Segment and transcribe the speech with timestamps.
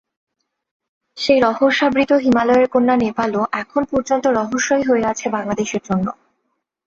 [1.17, 6.07] সেই রহস্যাবৃত হিমালয়ের কন্যা নেপালও এখন পর্যন্ত রহস্যই হয়ে আছে বাংলাদেশের জন্য।